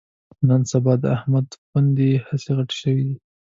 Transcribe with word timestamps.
نن 0.47 0.61
سبا 0.71 0.93
د 1.01 1.03
احمد 1.17 1.47
پوندې 1.69 2.11
هسې 2.27 2.51
غټې 2.57 2.75
شوې 2.81 3.03
دي 3.07 3.17